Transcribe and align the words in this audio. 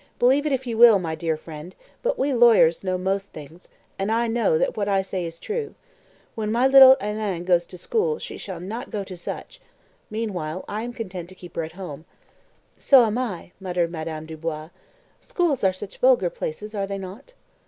"Believe 0.17 0.47
it 0.47 0.51
if 0.51 0.65
you 0.65 0.79
will, 0.79 0.97
my 0.97 1.13
dear 1.13 1.37
friend, 1.37 1.75
but 2.01 2.17
we 2.17 2.33
lawyers 2.33 2.83
know 2.83 2.97
most 2.97 3.31
things, 3.33 3.67
and 3.99 4.11
I 4.11 4.25
know 4.27 4.57
that 4.57 4.75
what 4.75 4.87
I 4.89 5.03
say 5.03 5.25
is 5.25 5.39
true. 5.39 5.75
When 6.33 6.51
my 6.51 6.65
little 6.65 6.95
Hélène 6.95 7.45
goes 7.45 7.67
to 7.67 7.77
school 7.77 8.17
she 8.17 8.35
shall 8.35 8.59
not 8.59 8.89
go 8.89 9.03
to 9.03 9.15
such. 9.15 9.61
Meanwhile, 10.09 10.65
I 10.67 10.81
am 10.81 10.91
content 10.93 11.29
to 11.29 11.35
keep 11.35 11.55
her 11.55 11.61
at 11.63 11.73
home." 11.73 12.05
"So 12.79 13.03
am 13.03 13.19
I," 13.19 13.51
murmured 13.59 13.91
Madame 13.91 14.25
Dubois. 14.25 14.69
"Schools 15.21 15.63
are 15.63 15.71
such 15.71 15.99
vulgar 15.99 16.31
places, 16.31 16.73
are 16.73 16.87
they 16.87 16.97
not?" 16.97 17.33